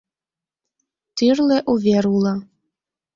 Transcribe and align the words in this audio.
Тӱрлӧ 1.17 1.57
увер 1.71 2.05
уло. 2.15 2.35